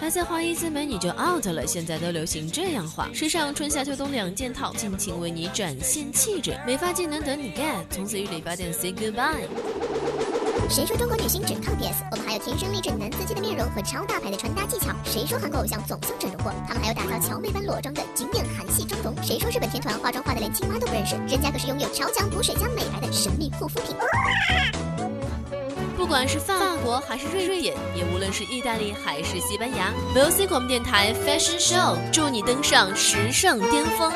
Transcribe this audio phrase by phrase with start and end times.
[0.00, 3.08] 还在花一字眉你就 out 了，现在都流行这样画。
[3.12, 6.58] 时尚春夏秋冬两件套，尽情为你展现气质。
[6.66, 9.46] 美发技能等你 get，从此与理发店 say goodbye。
[10.68, 12.02] 谁说中国女星只靠 PS？
[12.10, 14.88] 我们还有天生丽质男司机的面容和超大牌的穿搭技巧。
[15.04, 16.52] 谁说韩国偶像总像整容过？
[16.66, 19.14] 他们还有打造乔妹般裸妆的经典韩系妆容。
[19.22, 21.14] 谁说日本天团化妆化的连青蛙都不认识？
[21.28, 23.96] 人家可是拥有超强补水加美白的神秘护肤品。
[25.96, 26.54] 不管是法
[26.84, 34.12] 国还是瑞典，也无论是意大利还是西班牙，VOC 广播电台 Fashion Show 祝你登上时尚巅峰。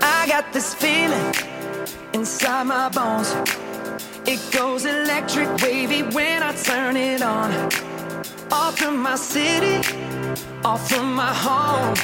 [0.00, 1.32] I got this feeling
[2.12, 3.28] inside my bones.
[4.24, 7.87] It goes electric wavy when I turn it on.
[8.50, 9.76] Off from my city,
[10.64, 11.94] off from my home.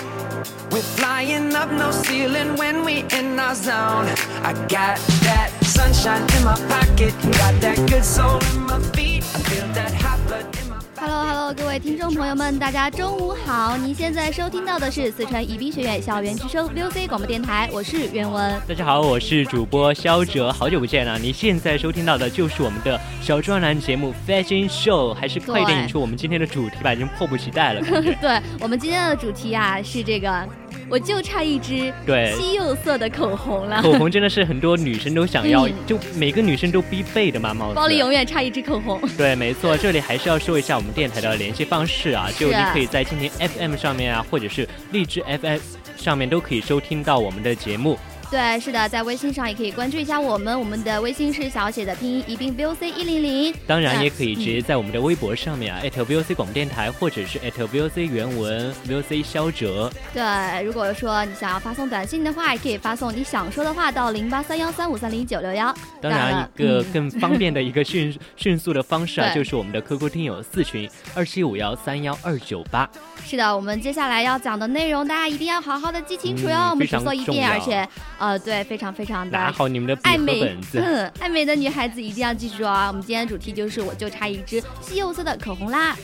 [0.71, 4.09] We're flying up no ceiling when we in our zone.
[4.43, 9.25] I got that sunshine in my pocket, got that good soul in my feet.
[9.35, 10.64] I feel that hot blood
[11.07, 13.77] Hello Hello，各位听众朋友们，大家中午好！
[13.77, 18.59] 您现在收听到的是四川宜宾学院校园之声 VOC 广播电台，我是袁文。
[18.67, 21.19] 大家好，我是主播肖哲，好久不见了。
[21.19, 27.83] 你现在收听到的就是我们的小专栏节目 Fashion Show，还是快点引出我们今天的主题吧，已经迫不及待了。
[28.23, 30.49] 对我们今天的主题啊是这个，
[30.89, 33.83] 我就差一支对西柚色的口红了。
[33.83, 37.75] 口红真的是很多女生都想要， 嗯就每个女生都必备的嘛，帽子。
[37.75, 39.01] 包里永远差一支口红。
[39.17, 45.59] 对，没错，这里还是要说一下我们电台的联系方式啊，就你可以在蜻蜓 FM 上面啊，或者是荔枝 FM
[45.97, 47.99] 上面都可以收听到我们的节目。
[48.31, 53.55] 对，是的，在微信上也可以关注一下我们，我们的微信是小写的拼音宜宾 VOC 一零零。
[53.67, 59.91] 当然，也可以直接在我们的微博上面啊，@艾特 VOC 广播电台，或者是艾特 VOC 原文 VOC 肖哲。
[60.13, 65.73] 对，如果说你想要发送短信的话，也可以发送你想说的话到零八三幺三五三零九六幺。
[66.01, 72.89] 当然，一个嗯更方便的一个迅 迅速的方式啊，就是我们的 QQ 听友四群二七五幺三幺二九八。
[73.25, 76.57] 是的，我们接下来要讲的内容，大家一定要好好的记清楚哟。
[76.57, 77.87] 嗯我们只说一遍，而且，
[78.19, 80.79] 呃，对，非常非常的拿好你们的爱美本，子。
[80.79, 82.87] 嗯， 爱美的女孩子一定要记住啊！
[82.89, 85.97] 我们今天的主题就是，我就差一支西柚色的口红啦。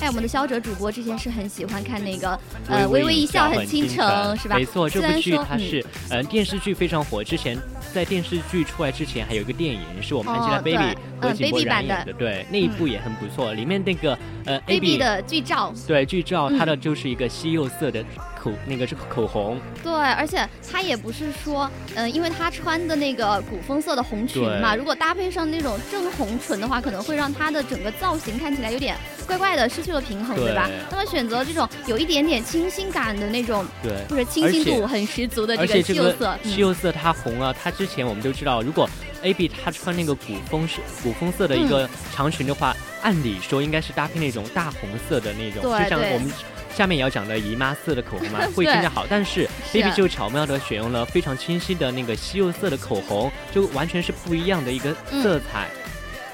[0.00, 2.38] 哎，我们的肖哲主播之前是很喜欢看那个，
[2.68, 4.56] 呃，微微微一笑很很倾城城，是吧？
[4.56, 7.56] 没错，这部剧它是呃电视剧非常火，之前
[7.92, 18.04] 在电视剧出来之前还有一个电影是我们哦 Angelababy 嗯和井柏然演的，对，那一部也很不错，里面那个呃 baby 的剧照，对剧照，嗯它的就是一个西柚色的
[18.44, 28.94] 口那个是口红，对，而且她也不是说，嗯、因为她穿的那个古风色的红裙嘛，如果搭配上那种正红唇的话，可能会让她的整个造型看起来有点
[29.26, 30.68] 怪怪的，失去了平衡，对吧？
[30.90, 33.92] 那么选择这种有一点点清新感的那种，对。
[34.10, 38.88] 或者清新度很十足的这个个西柚色，嗯西柚色它红啊，它之前我们都知道，如果
[39.22, 46.30] A B 她穿那个古风是古风色的一嗯个长裙的话，按理说应该是搭配那种大红色的那种，就像我们
[46.74, 49.06] 下面也要讲的姨妈色的口红嘛， 会更加好。
[49.08, 55.68] 但是 baby 就巧妙的选用了非常清晰的那个西柚色的口红，就完全是不一样的一个色彩。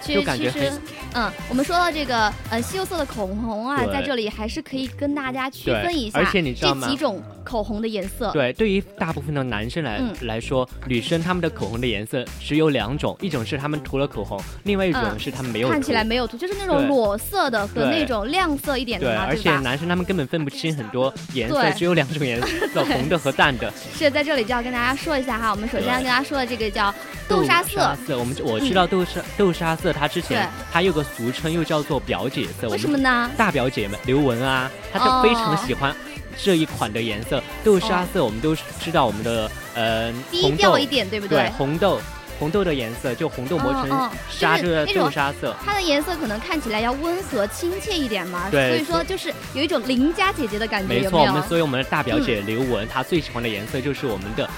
[0.02, 0.80] 其就感觉其实很，
[1.12, 15.72] 嗯，我们说到这个呃西柚色的口红啊，在这里还是可以跟大家区分一下，而且你知道吗这几种口红的颜色，对，对于大部分的男生来、嗯来说，女生她们的口红的颜色只有两种，一种是她们涂了口红，另外一种嗯是她们没有涂。
[15.72, 19.50] 看起来没有涂，就是那种裸色的和那种亮色一点对，的嘛，而且？
[19.62, 22.40] 男生他们根本分不清很多颜色，只有两种颜
[22.72, 23.72] 色，红的和淡的。
[23.98, 26.94] 是在这里就要跟大家说一下哈，我们首先要跟大家说的这个叫
[27.28, 32.68] 豆沙色，豆沙色，我们我知道豆沙、豆沙色，它之前它有个俗称又叫做表姐色。
[32.68, 33.28] 为什么呢？
[33.36, 35.92] 大表姐们刘雯啊，她就非常喜欢
[36.36, 37.42] 这一款的颜色。
[37.64, 42.00] 豆沙色我们都知道，我们的呃低调一点，对不对红豆
[42.38, 45.54] 红豆的颜色就红豆磨成嗯嗯沙，就豆沙色。
[45.64, 51.32] 它的颜色可能看起来要温和亲切一点嘛，对所以说就是有一种邻家姐姐的感觉，没错，有没有？
[51.32, 54.48] 我们所以我们的大表姐刘雯，她最喜欢的颜色就是我们的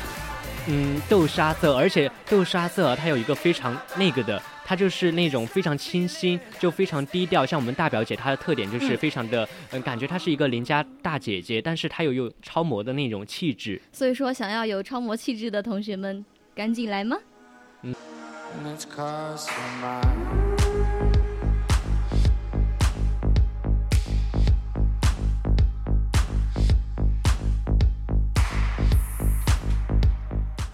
[0.66, 4.40] 嗯豆沙色，而且豆沙色它有一个非常那个的。
[4.72, 7.44] 它就是那种非常清新，就非常低调。
[7.44, 13.78] 像我们大表姐，她的特点就是嗯非常的，嗯，感觉她是一个邻家大姐姐，但是她又有超模的那种气质。
[13.92, 16.24] 所以说想要有超模气质的同学们，
[16.54, 17.18] 赶紧来吗
[17.84, 18.78] ？and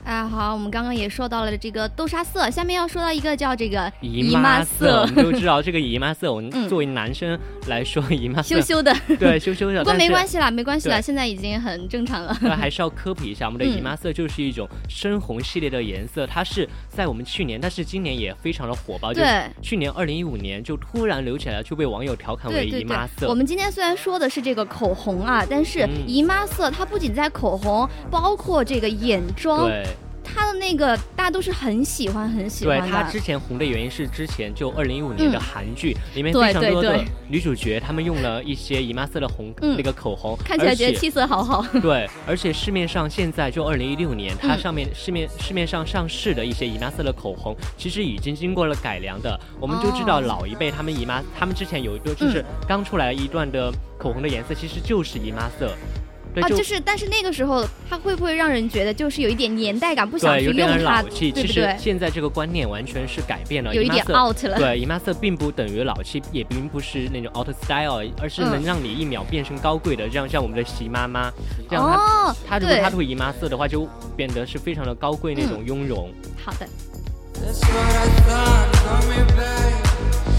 [0.08, 6.66] 哎，好，我们刚刚也说到了这个豆沙色，下面要说到一个叫这个姨妈色，我们都知道这个姨妈色，我们嗯。
[6.66, 12.34] 作为男生来说，姨妈色羞羞的， 对羞羞的，不过没关系啦，没关系啦，现在已经很正常了。
[12.40, 13.76] 那 还是要科普一下，我们的嗯。
[13.76, 23.28] 姨妈色就是一种深红系列的颜色，它是在我们去年，但是今年也非常的火爆，就是对去年二零一五年就突然流起来，就被网友调侃为姨妈，色。
[23.28, 25.90] 我们今天虽然说的是这个口红啊，但是嗯。
[26.06, 29.84] 姨妈色它不仅在口红，包括这个眼妆，对
[30.34, 32.88] 它的那个大家都是很喜欢很喜，欢的。
[32.88, 41.64] 它之前红的原因是之前就二零一五年的嗯韩剧、里面非常多的对对女主角，她们用了一些姨妈色的红、嗯那个口红，看起来觉得气色好好。
[41.80, 49.38] 对，而且市面上现在就二零一六年，它嗯上面、市面市面上上市的一些姨妈色的口红，其实已经经过了改良的。
[49.60, 55.74] 我们就知道哦老一辈他们姨妈，他们之前有一个就是刚出来一段的口红的颜色，其实就是姨妈色。
[56.40, 61.32] 对，啊，就就是，但是那个时候它会不会让人觉得就是有一点年代感，不想，去有点用它，老气。
[61.32, 61.76] 其实对不对？
[61.78, 64.56] 现在这个观念完全是改变了，有一点 out 了。
[64.56, 71.30] 对，姨妈色并不等于老气，也并不是那种 out style，而是嗯能让你一秒变身高贵的，这样像我们的席妈妈，
[71.68, 76.12] 这样她她如果她涂姨妈色的话，就变得是非常的高贵那种雍容。
[76.44, 76.66] 好的。
[77.34, 78.66] That's what I thought.
[78.82, 79.86] Call me back.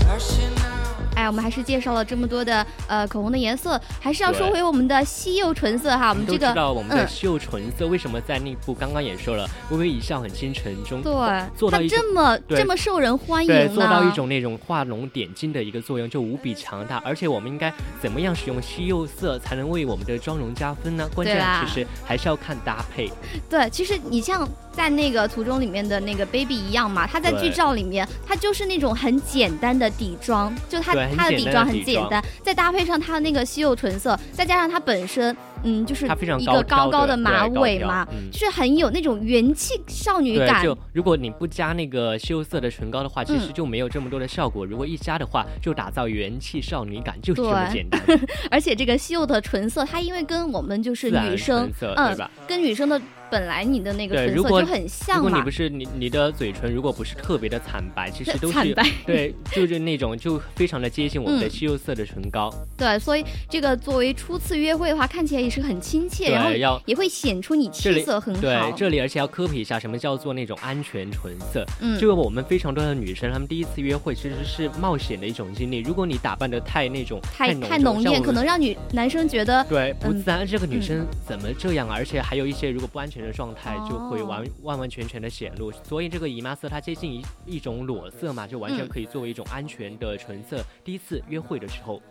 [0.03, 0.78] Flashing out.
[1.19, 6.09] 哎，我们还是介绍了这么多的呃口红的颜色，还是要说回我们的西柚唇色哈。
[6.09, 11.11] 我们都知这个道我们的嗯西柚唇色为什么在那部刚刚也说了，微微一笑很倾城中，对，
[11.57, 17.01] 做到这么这么受人欢迎对，做到一种那种画龙点睛的一个作用，就无比强大。
[17.03, 21.05] 而且我们应该怎么样使用西柚色才能为我们的妆容加分呢？
[21.13, 23.11] 关键其实还是要看搭配。
[23.49, 24.47] 对，其实你像
[24.79, 40.63] 在那个图中里面的那个 baby 一样嘛，她在剧照里面，她就是那种很简单的底妆，就她她的底妆很简单再搭配上她的那个西柚唇色，再加上她本身，嗯，就是一个高高的的马尾嘛，嗯就是很有那种元气少女，感。
[40.63, 44.65] 就如果你不加那个西柚色的唇膏的话，其实嗯就没有这么多的效果。
[44.65, 48.01] 如果一加的话，就打造元气少女感，就是这么对简单。
[48.49, 52.17] 而且这个西柚的唇色，它因为跟我们就是女生嗯，
[52.47, 55.49] 跟女生的本来你的那个唇色就很像嘛如果你不。
[55.49, 62.53] 是你你的嘴唇如果不是特别的惨白，其实 都是惨白对，就是那种就非常的接近我们的嗯西柚色的唇膏。
[62.77, 68.41] 对，所以这个作为初次约会的话，看起来也是很亲切，然后，要也会显出你气色很好。
[68.41, 71.65] 对，这里而且要科普一下什么叫做那种安全唇色。
[71.81, 75.79] 嗯，就我们非常多的女生，她们第一次约会其实是冒险的一种经历。
[75.79, 80.45] 如果你打扮的太那种太浓太浓艳，可能让女男生觉得对不嗯自然。
[80.47, 81.95] 这个女生怎么这样啊？
[81.97, 85.71] 而且还有一些如果不安全的状态，就会哦完完完全全的显露。
[85.83, 90.63] 所以这个姨妈色它接近一一种裸色嘛，就完全嗯可以作为一种安全的唇色。
[90.83, 92.01] 第一次约会的时候，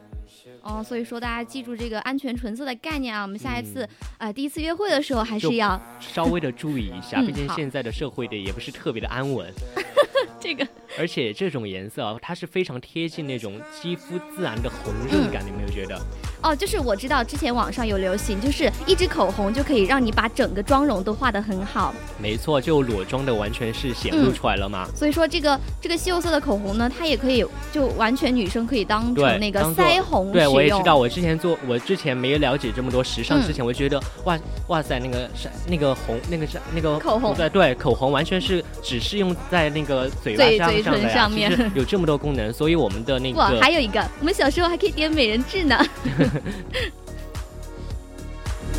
[0.63, 3.23] 哦，所以说大家记住这个安全唇色的概念啊。
[3.23, 3.89] 我们下一次嗯
[4.19, 9.53] 呃第一次约会的时候，还是要稍微的注意一下，嗯毕竟现在的社会的也不是特别的安稳。
[10.41, 10.67] 这个
[10.97, 16.01] 而且这种颜色啊，它是非常贴近那种肌肤自然的红润感，你有没有觉得？
[16.41, 21.93] 哦，就是我知道之前网上有流行，就是一支口红就可以让你把整个妆容都画得很好。
[22.19, 24.87] 没错，就裸妆的完全是显露嗯出来了嘛。
[24.95, 34.39] 所以说这个这个西柚色的口红呢，它也可以就完全女生可以当成那个腮红对，我也知道，我之前做，我之前没有了解这么多时尚嗯之前，我觉得哇
[34.69, 45.77] 哇塞，那个是那个红，那个是那个口红对对，口红完全是只是用在那个嘴巴上嘴嘴唇上的呀上面有这么多功能，所以我们的那个 哇，个还有一个，我们小时候还可以点美人痣呢。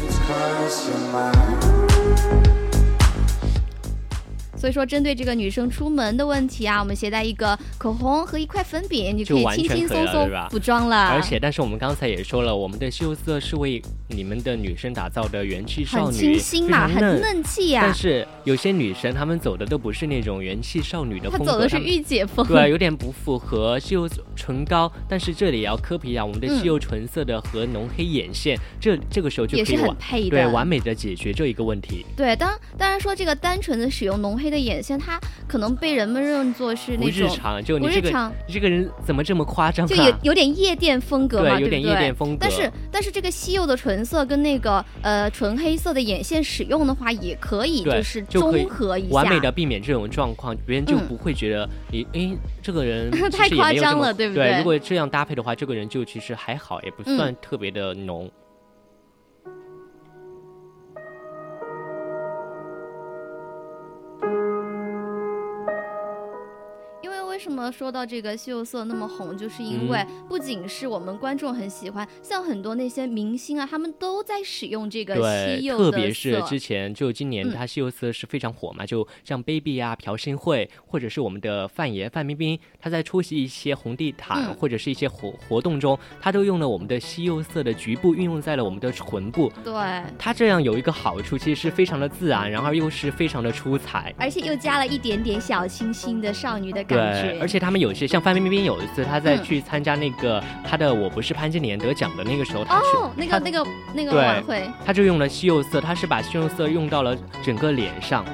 [0.06, 1.79] It's 'cause you're mine.
[4.59, 11.07] 所以说，针对这个女生出门的问题啊，我们携带一个口红和一块粉饼，你就可以轻轻松松补妆了。
[11.07, 17.39] 而且，但是我们刚才也说了，我们的秀色是为你们的女生打造的元气少很女，清新嘛，很嫩。
[17.42, 22.45] 气呀、但是有些女生她们走的都不是那种元气少女的她风格，她走的是御姐风。
[22.45, 37.64] 对，有点不符合西柚唇膏，但是这里也要科普一下，我们的嗯西柚唇色的和浓黑眼线，这这个时候就可以完配的，对完美的解决这一个问题，对，当当然说这个单纯的使用浓黑的眼线，它可能被人们认作是那种日常。
[37.64, 40.20] 就你这个这个人怎么这么夸张就有啊？
[40.24, 42.38] 有点夜店风格嘛，对，有点不对夜店风格。
[42.40, 58.24] 但是但是这个西柚的唇色跟那个呃纯黑色的眼线使用的话，也可以就是综合一下，完美的避免这种状况，别人就嗯不会觉得你，哎、这个人 其太夸张了对不对对如果这样搭配的话，这个人就其实还好，也不嗯算特别的浓。
[58.24, 58.32] 因
[67.50, 75.92] 什什么说到这个西柚色那么红，就是因为不仅是我们观众很喜欢，像很多那些明星啊，他们都在使用这个对西，柚色。
[75.92, 89.52] 特别是之前就今年嗯它西柚色是非常火嘛，就像 baby 啊、朴信惠，或者是我们的范爷范冰冰，他在出席一些红地毯、嗯或者是一些活活动中，他都用了我们的西柚色的局部运用在了我们的唇部。
[89.64, 89.74] 对，
[90.20, 94.14] 它这样有一个好处，其实是非常的自然，然后又是非常的出彩。
[94.20, 97.39] 而且又加了一点点小清新的少女的感觉。
[97.40, 108.26] 对，而且他们有些像范冰冰有一次，她在嗯去参加那个她的《我不是潘金莲》得奖的那个时候，她去哦，那个那个那个晚会，她就用了西柚色，她是把西柚色用到了整个脸上。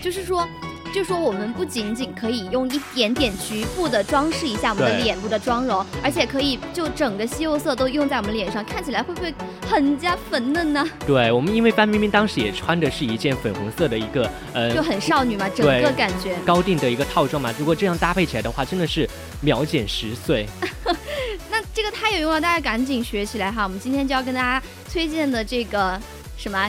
[0.00, 0.46] 就是说。
[0.92, 9.32] 就说我们不仅仅可以用一点点局部的装饰一下我们的脸部的妆容，而且可以就整个西柚色都用在我们脸上，看起来会不会
[9.68, 10.84] 很加粉嫩呢？
[11.06, 16.34] 对我们，因为范冰冰当时也穿的是一件粉红色的一个呃就很少女嘛，整个感觉。
[16.44, 19.08] 高定的一个套装嘛，如果这样搭配起来的话，真的是
[19.40, 20.46] 秒减十岁。
[21.50, 23.62] 那这个太有用了，大家赶紧学起来哈！
[23.64, 26.00] 我们今天就要跟大家推荐的这个
[26.36, 26.68] 什么？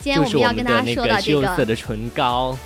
[0.00, 2.56] 今天我我们要跟大家说到这西柚色，的唇膏。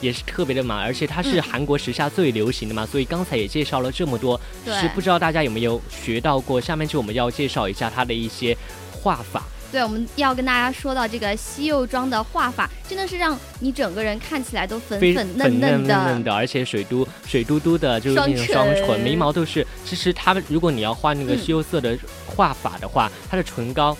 [0.00, 6.60] 也是特别的嘛，而且它是嗯韩国时下最流行的嘛，所以刚才也介绍了这么多，是不知道大家有没有学到过？
[6.60, 8.56] 下面就我们要介绍一下它的一些
[8.92, 9.42] 画法。
[9.72, 19.66] 对，我们要跟大家说到这个西柚妆的画法，真的是让你整个人看起来都粉粉嫩嫩嫩嫩的，而且水嘟水嘟嘟的，就是那种双唇，眉毛都是。
[19.84, 23.94] 其实它们如果你要画那个嗯西柚色的画法的话，它的唇膏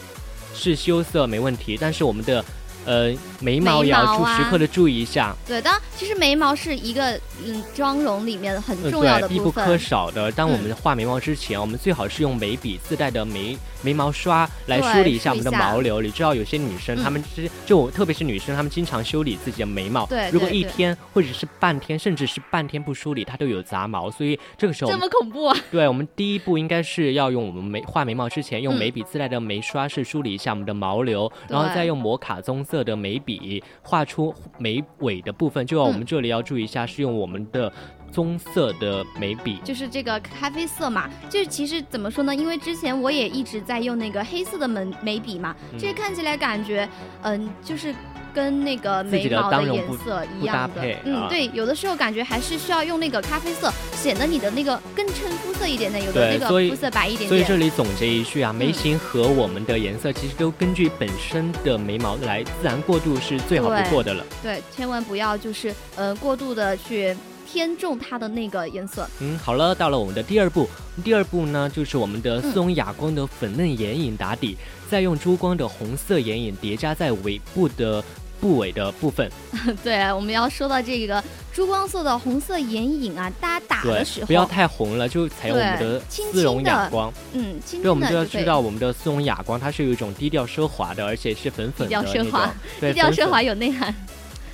[0.55, 2.43] 是西柚色没问题，但是我们的
[2.87, 9.29] 呃眉毛也要注啊时刻的注意一下，对，当然其实眉毛是一个嗯妆容里面很呃重要，的。
[9.29, 10.31] 必不可少的。
[10.33, 16.01] 当我嗯们画眉毛之前，我们最好是用眉笔自带的眉眉毛刷来梳理一下我们的毛流。
[16.01, 20.07] 你知道有些女生嗯她们之就特别是女生，她们经常修理自己的眉毛。
[20.07, 24.11] 对如果一天或者是半天，甚至是半天不梳理，它都有杂毛。
[24.11, 25.57] 所以这个时候这，么恐怖啊！
[25.71, 35.67] 对我们第一步应该是要用我们眉画眉毛之前，用嗯眉笔自带的眉刷是梳理一下我们的毛流，然后再用摩卡棕色的眉笔画出眉尾的部分。
[35.67, 37.73] 就要我们嗯这里要注意一下，是用我们的
[38.11, 39.59] 棕色的眉笔。
[39.65, 42.35] 就是这个咖啡色嘛，就是其实怎么说呢？
[42.35, 46.89] 因为之前我也一直在用那个黑色的眉眉笔嘛，嗯这看起来感觉，
[47.23, 47.95] 嗯，就是
[48.37, 50.99] 跟那个眉毛的颜色一样的配。
[51.05, 57.57] 嗯，啊对，有的时候感觉还是需要用那个咖啡色，显得你的那个更衬肤色一点点，有的那个肤色白一点所以这。
[57.57, 64.23] 里总结一句啊，眉嗯形和我们的颜色其实都根据本身的眉毛来自然过渡是最好不过的了。
[64.43, 67.17] 对，千万不要就是呃过度的去
[67.51, 69.09] 偏重它的那个颜色。
[69.21, 70.69] 嗯，好了，到了我们的第二步，
[71.03, 74.55] 第二步呢就是我们的嗯丝绒哑光的粉嫩眼影打底，
[74.91, 78.05] 再用珠光的红色眼影叠加在尾部的
[78.41, 79.31] 部位的部分，
[79.83, 87.13] 对，我们要说到这个珠光色的红色眼影啊，大家打的时，候，不要太红了，就采用我们的丝绒哑光。
[87.33, 93.95] 嗯，轻对，我们就要知道我们的丝绒哑光，它是有一种低调奢华的，而且是粉粉的那种调奢华，低调奢华有内涵。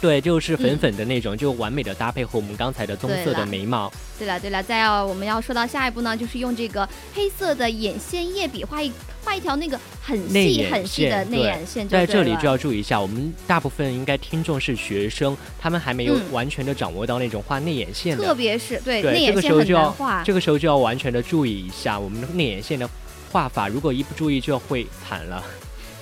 [0.01, 3.93] 对，就是粉嗯粉的那种，就完美的搭配和我们刚才的棕色的眉毛。
[4.19, 8.91] 对了对了，再要我们要说到下一步呢，就是用这个黑色的眼线液笔画一
[9.25, 18.25] 画一条那个很细很细的内眼线就在这里就要注意一下，我们大部分应该听众是学生，他们还没有嗯完全的掌握到那种画内眼线的。
[18.25, 20.23] 特别是对对，内眼线很个时候就要难画。
[20.25, 22.89] 这个时候就要完全的注意一下我们的内眼线的
[23.31, 25.43] 画法，如果一不注意就会惨了。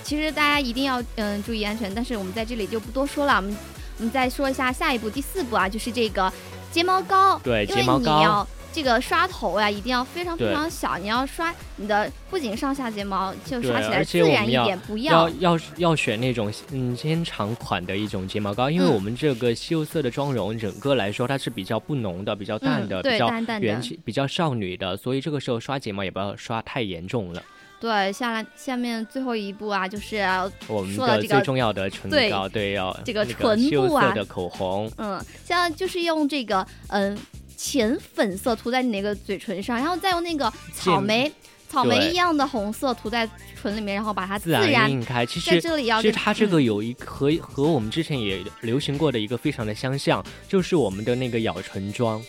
[0.02, 3.56] 其实大家一定要嗯注意安全，但是我们在这里就不多说了，我们
[3.98, 6.32] 我们再说一下下一步第四步啊，就是这个
[6.72, 7.38] 睫毛膏。
[7.44, 8.48] 对，睫毛膏。
[8.72, 15.28] 这个刷头呀、一定要非常非常小，你要刷你的不仅上下睫毛，就刷起来自然一点，不要。
[15.40, 18.94] 要要选那种嗯纤长款的一种睫毛膏，因为嗯。
[18.94, 23.66] 我们这个西柚色的妆容整个来说它是比较不浓的、比较淡的、嗯对比较淡淡的。
[23.66, 27.42] 元气、比较少女的，所以这个时候刷睫毛也不要刷太严重了。
[27.80, 34.08] 对，下来下面最后一步啊，就是要我们说到这个的最重要的唇膏，对，要这个那唇部啊。
[34.08, 37.16] 色的口红，嗯，像就是用这个嗯
[37.62, 41.30] 浅粉色涂在你那个嘴唇上，然后再用那个草莓
[41.68, 43.28] 草莓一样的红色涂在
[43.60, 45.26] 唇里面，然后把它自然晕开。
[45.26, 46.50] 其在实这里要其实它这嗯。
[46.50, 52.20] 个有一和和我们之前也流行过的一个非常的相像，就是我们的那个咬唇妆，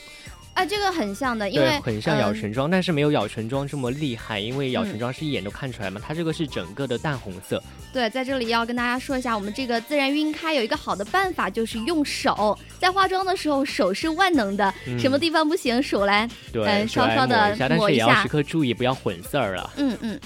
[0.54, 7.62] 啊，这个很像的，因为，很像咬嗯唇妆，但是没有咬唇妆这么厉害，因为咬嗯唇妆是一眼都看出来嘛，它这个是整个的淡红色。
[7.94, 19.72] 对，在这里要跟大家说一下，我们这个自然晕开有一个好的办法，就是用手，在化妆的时候手是万能的，嗯什么地方不行手来，对，嗯稍稍的抹一下，但是也要时刻注意不要混色儿了。
[19.78, 20.20] 嗯嗯。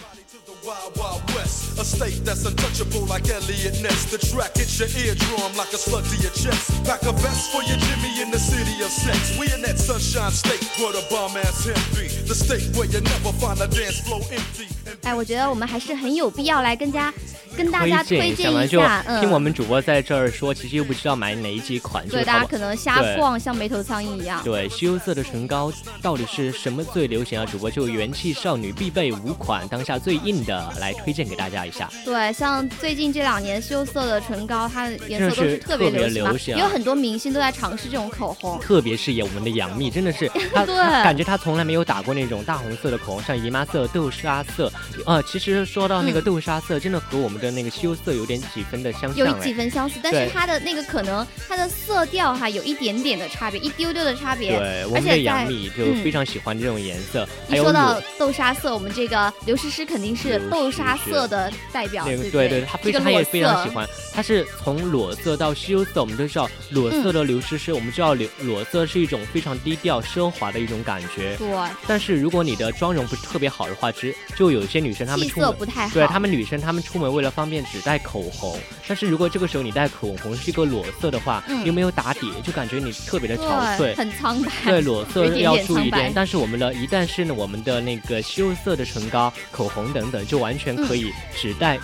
[1.77, 4.05] A state that's untouchable like Elliot Ness.
[4.11, 6.71] The track hits your eardrum like a slug to your chest.
[6.85, 9.37] Pack a vest for your Jimmy in the city of sex.
[9.37, 12.07] We in that sunshine state where the bomb ass be.
[12.27, 14.67] The state where you never find a dance floor empty.
[15.03, 17.13] 哎，我觉得我们还是很有必要来跟家
[17.55, 24.41] 跟大家推荐荐一下听我嗯，们主播在这儿说，其实又不知道买哪一几款，就对，大家可能瞎逛，像没头苍蝇一样。
[24.43, 25.71] 对，西柚色的唇膏
[26.01, 27.45] 到底是什么最流行啊？
[27.45, 31.89] 主播就元气少女必备五款，当下最硬的来推荐给大家一下。
[32.03, 38.59] 对，像最近这两年羞涩的唇膏，它的颜色都是是特别流行有很多明星都在尝试这种口红。
[38.59, 44.71] 特别是演我们的杨幂，真的是 她，对她感觉她从来没有打过那种大红色的口红，像姨妈色、豆沙色。
[45.05, 49.43] 呃，其实说到那个嗯豆沙色，真的和我们的那个西柚色有点几分的相有像有。
[49.43, 54.57] 几分相似，但是它的那个可能它的色调哈有一点点的差别，一丢丢的差别。
[54.57, 71.35] 对，我而们的且在杨幂就嗯非常喜欢这种颜色，还有一说到豆沙色，我们这个刘诗诗肯定是豆沙诗诗色的代表，那个对对对，她非常他也非常喜欢，他是从裸色到西柚色，我们都知道裸色嗯的刘诗诗，我们知道裸裸色是一种非常低调奢华的一种感觉。
[71.37, 71.47] 对，
[71.87, 75.53] 但是如果你的妆容不是特别好的话，其实就有些女生她们出门。
[75.57, 75.93] 不太好。
[75.93, 83.95] 对她们女生，她们出门为了方便只带口红，但是如果这个时候你带口红是一个裸色的话，嗯又没有打底，就感觉你特别的憔，悴。
[83.95, 84.51] 很苍白。
[84.65, 91.77] 对裸色要注意一点，但是我们的一旦是呢我们的那个羞涩的唇膏、口红等等，就完全可以只带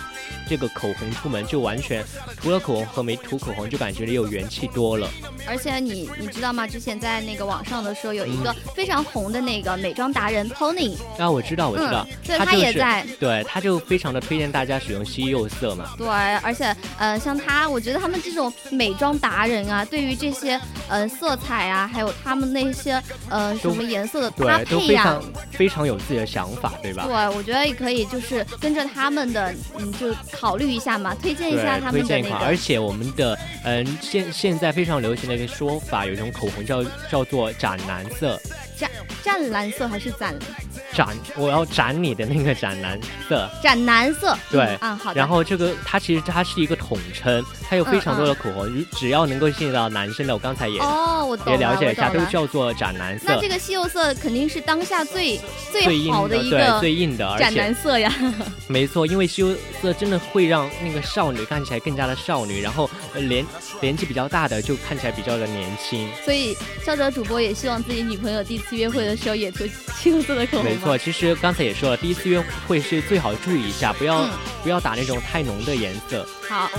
[0.48, 2.04] 这个口红出门，就完全
[2.40, 5.08] 涂了口红和没涂口红就感觉有元气多了。
[5.46, 6.66] 而且你你知道吗？
[6.66, 15.94] 之前在那个网上的时候，有一个嗯非常红的那个美妆达人 Pony，啊，我知道，我知道，嗯对他他就是也在对，他就非常的推荐大家使用西柚色嘛。
[15.98, 27.04] 对，而且呃，像他，我觉得他们这种美妆达人啊，对于这些呃色彩啊，还有他们那些呃什么颜色的搭配呀、非常非常有自己的想法，对吧？
[27.04, 38.40] 对，我觉得也可以，就是跟着他们的，嗯，就考虑一下嘛，推荐一下对，他们的那个而且我们的嗯现现在非常流行的一个说法，有一种口红叫叫做斩蓝色，
[39.22, 40.34] 斩蓝色还是斩
[40.92, 42.98] 斩我要斩你的那个斩蓝
[43.28, 43.48] 色。
[43.62, 44.36] 斩蓝色？
[44.50, 45.18] 对嗯啊，好的。
[45.18, 55.40] 然后这个它其实它是一个统称，它有非常多的口红，如只要能够吸引到男生的，我刚才也嗯哦，我也了解了一下，都叫做斩男色那这，个西柚色肯定是当下最
[55.72, 58.14] 最好的一对个最硬的，而斩男色呀。
[58.68, 63.42] 没错，因为稀柚色真的会让那个少女看起来更加的少女，然后呃年
[63.80, 66.06] 年纪比较大的就看起来比较的年轻。
[66.22, 69.64] 所以肖哲主播也希望自己女朋友第一次约会的时候也涂
[69.98, 74.30] 西柚色的口红没错，，其实刚才也说了，第一次约会是最好注意一下，不要、嗯
[74.62, 76.28] 不要打那种太浓的颜色。
[76.46, 76.70] 好。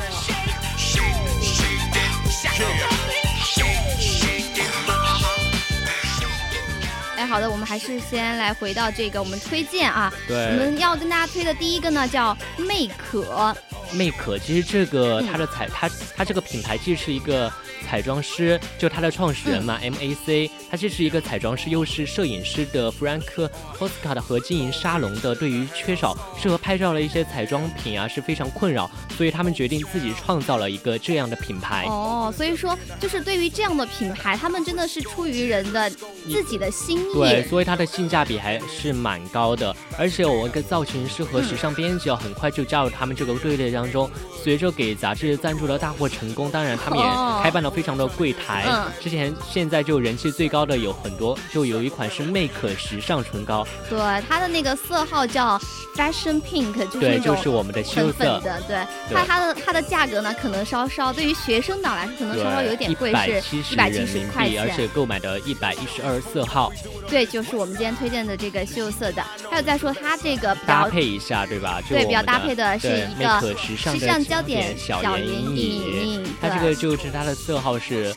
[7.16, 13.56] 哎，好的，我们还是先来回到这个我们推荐啊，我，们要跟大家推的第一个呢叫魅可，
[13.92, 15.90] 魅可其实这个嗯它的彩，它
[16.24, 17.52] 它这个品牌既是一个
[17.86, 31.84] 彩妆师，就它的创始人嘛、m A C，它既是一个彩妆师，又是摄影师的 Frank Posca 的和经营沙龙的，对于缺少适合拍照的一些彩妆品啊是非常困扰，所以他们决定自己创造了一个这样的品牌。
[31.90, 44.10] 哦，所以说就是对于这样的品牌，他们真的是出于人的自己的心意对，所以它的性价比还是蛮高的，而且我们跟造型师和嗯时尚编辑啊，很快就加入他们这个队列当中。
[44.42, 48.64] 随着给杂志赞助的大获成功，当然他们哦也开办了非常多柜台。
[48.68, 54.00] 嗯之前现在就人气最高的有很多，就有一款是魅可时尚唇膏，对，
[54.30, 55.60] 它的那个色号叫
[55.98, 58.48] Fashion Pink，就是就是我们的羞粉粉涩。
[58.48, 58.78] 的，对
[59.10, 64.84] 对它它的它的价格呢，可能稍稍对于学生党来说，可能稍稍有点贵，是一百七十块钱，而且。
[64.94, 66.72] 购买的一百一十二色号，
[67.10, 69.24] 对，就是我们今天推荐的这个秀色的。
[69.50, 71.82] 还有再说它这个搭配一下，对吧？
[71.82, 75.93] 就对比较搭配的是一个时尚焦点点小眼影
[76.42, 78.14] 它这个就是它的色号是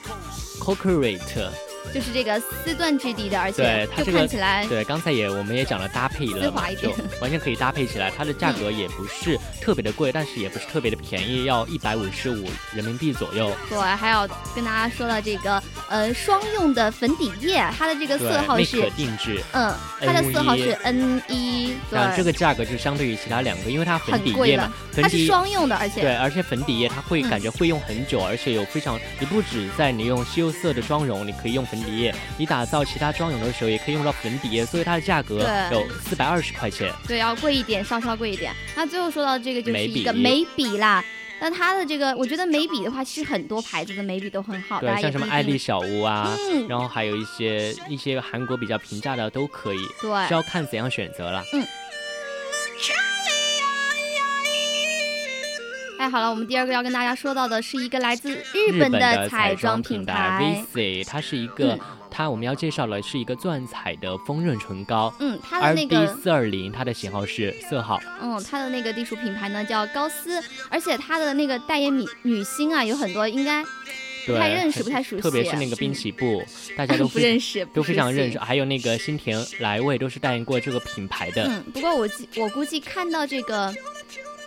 [0.58, 1.65] Cocorate。
[1.94, 8.12] 就是这个丝缎质地的，而且就看起来对，刚才也我们也讲了搭配了嘛，就丝滑一点完全可以搭配起来。
[8.16, 13.50] 它的价格也不是特别的贵，但是也不是特别的便宜，要一百五十五人民币左右。
[13.68, 19.40] 对，还要跟大家说到这个呃双用的粉底液，它的这个色，号魅是可定制。
[19.52, 36.92] 嗯，它的色号是 N 一，对，这个价格就相对于其他两个，因为它粉很贵了底液嘛，粉它是双用的，而且对，而且粉底液它会嗯感觉会用很久，而且有非常，你不止在你用西柚色的妆容，你可以用粉底液，你打造其他妆容的时候也可以用到粉底液，所以它的价格有四百二十块钱。
[37.06, 38.52] 对，要贵一点，稍稍贵一点。
[38.76, 41.04] 那最后说到这个就是眉一个眉笔啦。
[41.38, 51.44] 那它的这个，我觉得眉笔的话，其实很多牌子的眉笔都很好，对，像什么爱丽小屋啊，嗯然后还有一些一些韩国比较平价的都可以，对是要看怎样选择了。
[55.98, 61.80] 太好了，我们第二个要跟大家说到的是一个来自日日本的彩妆品牌 VC，它是一个嗯，
[62.10, 65.12] 它我们要介绍的是一个钻彩的丰润唇膏。
[65.20, 73.64] 嗯，它的那个四二零，它的型号是色号，嗯，它的那个隶属品牌呢叫高斯，而且它的那个代言女女星啊有很多，应该
[74.26, 76.44] 不，太认识，不太熟悉，特别是那个滨崎步，
[76.76, 81.44] 大家都 不认识，都非常认识，还有那个新田来未都是代言过这个品牌的。
[81.44, 83.74] 嗯，不过我记我估计看到这个，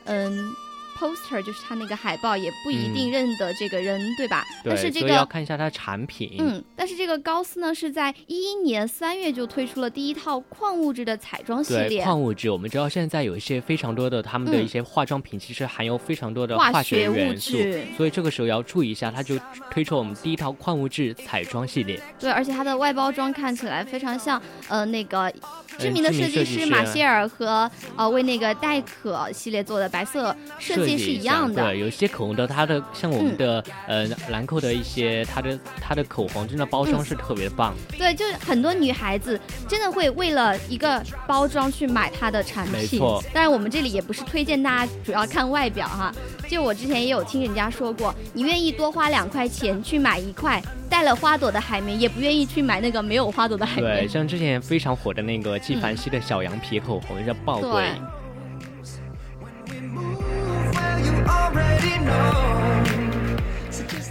[0.06, 0.54] 嗯。
[1.00, 4.46] Poster 就是他那个海报，也不一定认得这个人，对吧？
[4.64, 6.36] 对，但是这所以要，看一下他的产品。
[6.40, 19.40] 嗯，但是这个高斯呢，是在一一年三月就推出了第一套矿物质的彩妆系对列，矿物质，我们知道现在有一些非常多的他们的嗯一些化妆品，其实含有非常多的化化学学物元素，质所以这个时候要注意一下，它就
[19.72, 22.02] 推出我们第一套矿物质彩妆系列。
[22.20, 25.32] 对，而且它的外包装看起来非常像呃那个
[25.78, 31.64] 知名的设计师师马歇尔和呃为那个黛可系列做的白色设计是一样的。
[31.64, 37.74] 对，有一些口红的，它的像我们嗯的、呃兰蔻的一些，它的它的口红真的包装嗯是特别的棒。
[37.98, 42.74] 对，就是很多女孩子真的会为了一个包装去买它的产品。
[42.74, 46.14] 没错当然我们这里也不是推荐大家主要看外表哈，
[46.48, 54.10] 就我之前也有听人家说过，你愿意多花两块钱去买一块带了花朵的海绵，也不愿意去买那个没有花朵的海绵对，绵。
[54.10, 57.86] 像之前非常火的那个纪梵希的小羊皮口红，叫爆贵。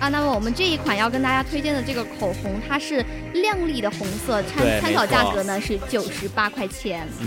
[0.01, 7.07] 啊，那么我们这一款要跟大家推荐的这个口红，它是亮丽的红色，参参考价格呢是九十八块钱。
[7.21, 7.27] 嗯，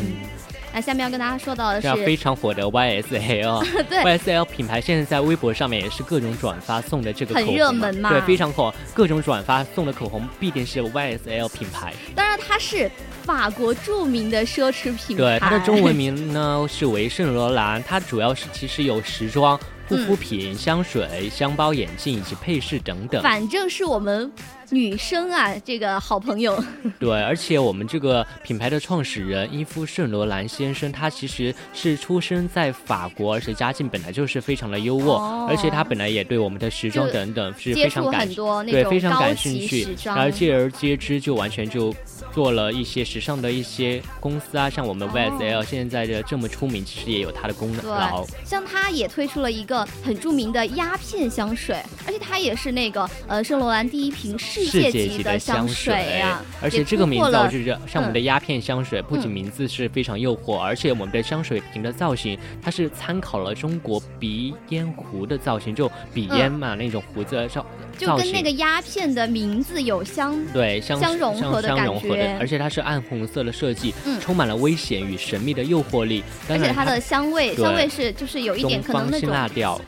[0.73, 11.93] 那下面要跟大家说到的是非，常火的 YSL， 对 YSL 品牌现在在微博上面也是各种转发送的这个口很红热门嘛对，非常火，各种转发送的口红必定是 YSL 品牌。
[12.15, 12.89] 当然它是
[13.23, 15.23] 法国著名的奢侈品牌。
[15.23, 19.59] 对，它的中文名呢是为圣罗兰，它主要是其实有时装、
[19.91, 23.21] 护肤品、香水、箱包、眼镜以及配饰等等。
[23.21, 24.31] 反正是我们
[24.69, 26.57] 女生啊，这个好朋友。
[26.97, 38.25] 对，而且我们这个品牌的创始人伊夫圣罗兰先生，他其实是出生在法国，而且家境本来就是非常的优渥，哦而且他本来也对我们的时装等等是非常感
[38.65, 41.93] 对，非常感兴趣而继而接之就完全就
[42.33, 48.25] 做了一些时尚的一些公司啊，像我们哦 YSL 现在的这么出名，其实也有它的功劳。
[48.25, 67.65] 对，像它也推出了一个很著名的鸦片香水，而且它也是那个呃圣罗兰第一瓶世世界级级的香水啊，而且这个名字就是像我们的嗯鸦片香水，不仅嗯名字是非常诱惑，而且我们的香水瓶的造型，它是参考了中国鼻烟壶的造型，就鼻烟嘛、那种胡子的造
[67.97, 68.15] 就。
[68.17, 74.19] 跟那个鸦片的名字有相对，相相融合的感相融合的，而且它是暗红色的设计，嗯。
[74.19, 76.23] 充满了危险与神秘的诱惑力。
[76.47, 79.81] 而且它的香味，香味是就是有一点可能那种辛辣调。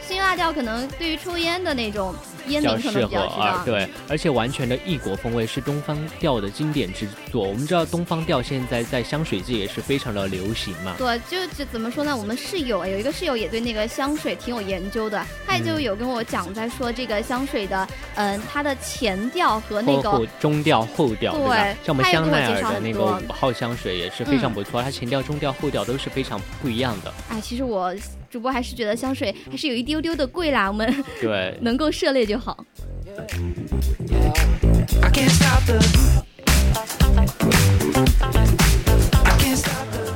[0.00, 3.18] 辛辣调，可能对于抽烟的那种烟比较适合。
[3.18, 7.46] 啊，对，而且完全的异国风味是东方调的经典之作。
[7.46, 10.94] 我们知道东方调现在在香水界也是非常的流行嘛。
[10.98, 12.16] 对，就就怎么说呢？
[12.16, 21.56] 我们室友啊，有一个室友也对那个香水挺有研究的，他也就嗯有跟我讲，在说这个香水的，嗯、它的前调和那个中调后调，对吧？
[21.84, 27.12] 像我们香奈儿的那个五号香水也是非常不错，它前调、中调、后调都是非常不一样的。
[27.28, 27.94] 哎，其实我
[28.30, 32.64] 主播还是觉得香水还是有一丢丢的贵啦，我们对， 能够涉猎就好。
[35.02, 35.80] I can't stop the.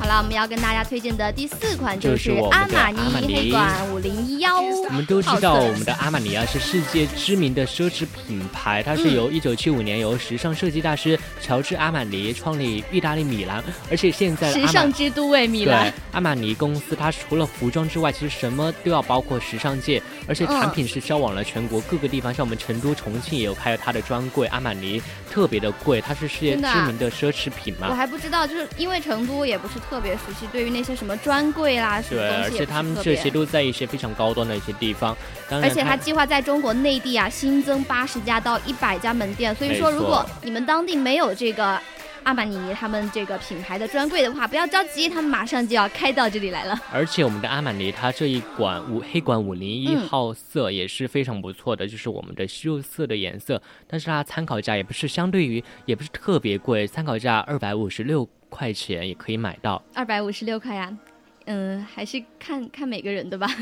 [0.05, 4.61] 好了，我们要跟大家推荐的第四款就是阿玛尼黑管五零一幺。
[4.61, 15.93] 我们都知道，我们的阿玛尼啊是世界知名的奢侈品牌，它是由一九七五年由时尚设计大师乔治阿玛尼创立意大利米兰，而且现在时尚之都哎，米兰对。
[16.11, 24.45] 阿玛尼公司，它除了服装之外，其实什么都要包括时尚界，而且产品是销往了全国各个地方，像我们成都、重庆也有开了它的专柜。
[24.49, 27.95] 阿玛尼特别的贵，它是世界知名的奢侈品嘛我。
[27.95, 35.15] 还不知道，就是因为成都也不是特别熟悉，对于那些什么专柜啦什么对，东西也而且他们这些都在一些非常高端的一些地方，
[35.49, 41.79] 当然而且他计划在中国内地啊新增八十家到一百家门店，所以说如果你们当地没有这个
[42.23, 46.75] 阿玛尼他们这个品牌的专柜的话，不要着急，他们马上就要开到这里来了。
[46.91, 59.83] 而且我们的阿玛尼它这一管五黑管五零一嗯号色也是非常不错的，就是我们的西肉色的颜色，但是它参考价也不是相对于也不是特别贵，参考价二百五十六块钱也可以买到。
[59.93, 60.97] 二百五十六块呀，
[61.43, 63.47] 嗯，还是看看每个人的吧。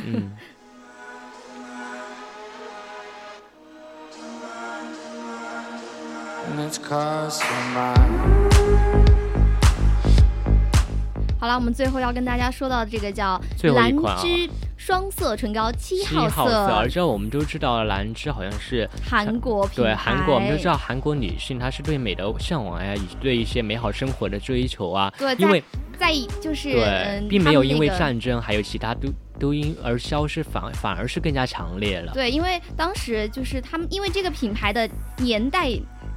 [11.40, 14.48] 好了，我们最后要跟大家说到的这个叫最后一兰款啊芝
[14.86, 25.10] 双色唇膏七七号号色，而且我们都知道兰芝好像是韩国品牌，对韩国，我们都知道韩国女性她是对美的向往呀，以及对一些美好生活的追求啊。
[25.18, 25.64] 对，因为
[25.98, 29.08] 在就是对嗯，并没有因为战争还有其他都
[29.40, 32.12] 都因而消失，反反而是更加强烈了。
[32.12, 35.70] 对，因为当时就是他们，因为这个品牌的年代，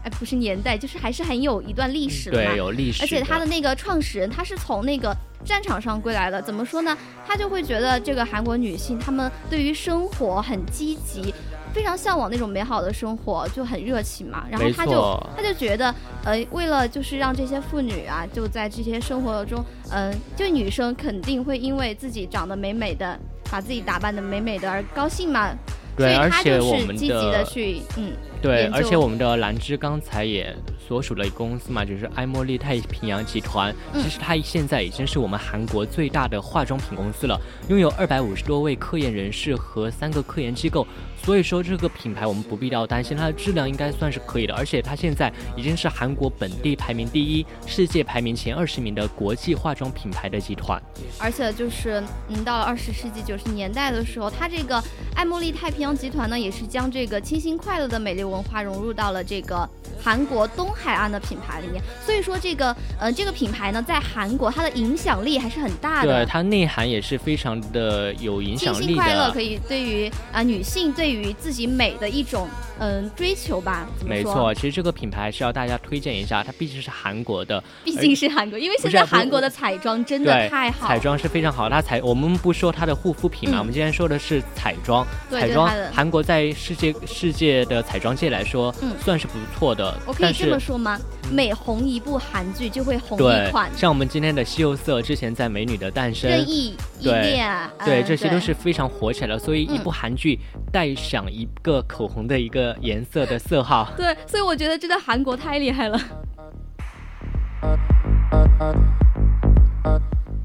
[0.03, 2.51] 哎，不是年代，就是还是很有一段历史的嘛。
[2.51, 3.05] 对，有历史。
[3.05, 6.43] 而且它的那个创始人，他是从那个战场上归来的。
[6.43, 6.97] 怎么说呢？
[7.27, 11.33] 他就会觉得这个韩国女性，她们对于生活很积极，
[11.73, 14.45] 非常向往那种美好的生活，就很热情嘛。
[14.51, 23.19] 然后他就他就觉得，呃，为了就是让这些妇女啊，就在这些生活中，嗯、就女生肯定会因为自己长得美美的，
[23.51, 25.51] 把自己打扮的美美的而高兴嘛。
[25.99, 33.75] 所以他就是积极的去，嗯，对，而且我们的兰芝刚才也所属的公司嘛，就是爱茉莉太平洋集团。
[33.93, 40.87] 嗯其实它现在已经是我们韩国最大的化妆品公司了，拥有二百五十多位科研人士和三个科研机构。
[41.17, 50.81] 所以说这个品牌我们不必要担心，它的质量应该算是可以的，而且它现在已经是韩国本地排名第一、世界排名前二十名的国际化妆品牌的集团。
[51.19, 54.81] 而且就是，嗯，到了二十世纪九十年代的时候，它这个
[55.17, 59.69] 爱茉莉太平洋集团呢，也是将这个清新快乐的美丽文化融入到了这个
[60.03, 61.83] 韩国东海岸的品牌里面。
[62.05, 69.33] 所以说，这个呃，这个品牌呢，在韩国它的影响力还是很大的对，它内涵也是非常的有影响力新快乐的。
[69.33, 73.87] 可以对于啊、女性对于自己美的一种嗯、追求吧。
[74.05, 81.71] 没错，，其实这个品牌是要大家推荐一下，它毕竟是韩国的，毕竟是韩国，因为现在韩国的彩妆真的，太好，彩妆是非常好。
[81.71, 85.07] 它彩我们不说它的护肤品嘛，嗯我们今天说的是彩妆。
[85.31, 89.95] 对彩妆韩国在世界世界的彩妆界来说，嗯算是不错的。
[90.07, 90.99] 我可以这么说吗？
[91.31, 99.39] 每红一部韩剧就会红一款，像我们今天的西柚色，之前在《美女的诞生》任意依对恋啊，对，嗯这些都是非常火起来的。
[99.39, 100.39] 所以一嗯部韩剧
[100.73, 106.01] 带上一个口红的一个颜色的色号， 对，所以我觉得真的韩国太厉害了。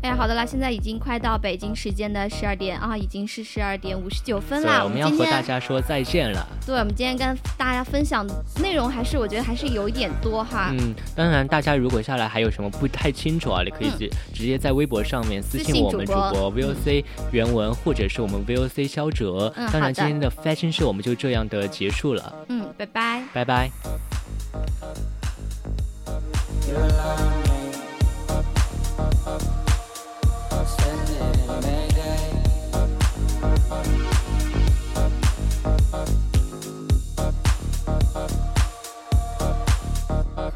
[0.01, 4.83] 哎呀，好的啦，现在已经快到北京时间的十二点啊，已经是十二点五十九分对，啦。
[4.83, 6.47] 我们要和大家说再见了。
[6.65, 8.25] 对，我们今天跟大家分享
[8.59, 10.73] 内容还是我觉得还是有一点多哈。
[10.75, 19.53] 嗯，当然，大家如果下来还有什么不太清楚啊，你可以直、直接在微博上面私信信我们主主播播 VOC 原文，或者是我们 VOC 肖哲。
[19.55, 23.23] 嗯当然，今天的 Fashion Show 我们就这样的结束了，嗯，拜拜。
[23.33, 23.69] 拜拜。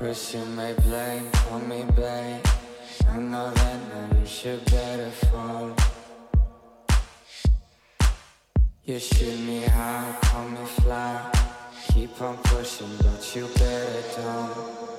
[0.05, 2.45] Chris, you may blame, call me babe.
[3.09, 5.75] I know that now you should better fall.
[8.83, 11.31] You shoot me high, call me fly.
[11.87, 14.94] Keep on pushing, but you better don't.